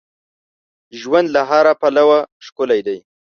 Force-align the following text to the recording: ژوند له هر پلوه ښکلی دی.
ژوند 0.99 1.27
له 1.35 1.41
هر 1.49 1.65
پلوه 1.81 2.19
ښکلی 2.45 2.79
دی. 2.87 2.97